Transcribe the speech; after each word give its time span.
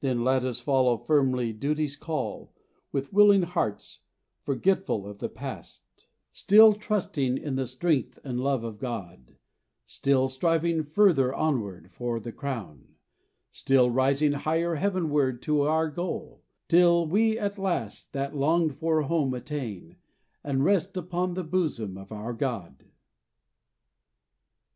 Then 0.00 0.22
let 0.22 0.44
us 0.44 0.60
follow 0.60 0.96
firmly 0.96 1.52
duty's 1.52 1.96
call 1.96 2.52
With 2.92 3.12
willing 3.12 3.42
hearts, 3.42 3.98
forgetful 4.44 5.08
of 5.08 5.18
the 5.18 5.28
past, 5.28 6.06
Still 6.32 6.72
trusting 6.72 7.36
in 7.36 7.56
the 7.56 7.66
strength 7.66 8.16
and 8.22 8.38
love 8.40 8.62
of 8.62 8.78
God, 8.78 9.34
Still 9.84 10.28
striving 10.28 10.84
further 10.84 11.34
onward 11.34 11.90
for 11.90 12.20
the 12.20 12.30
crown, 12.30 12.94
Still 13.50 13.90
rising 13.90 14.30
higher 14.34 14.76
heavenward 14.76 15.42
to 15.42 15.62
our 15.62 15.90
goal, 15.90 16.44
Till 16.68 17.04
we 17.04 17.36
at 17.36 17.58
last 17.58 18.12
that 18.12 18.36
longed 18.36 18.76
for 18.76 19.02
Home 19.02 19.34
attain, 19.34 19.96
And 20.44 20.64
rest 20.64 20.96
upon 20.96 21.34
the 21.34 21.42
bosom 21.42 21.98
of 21.98 22.12
our 22.12 22.32
God. 22.32 22.84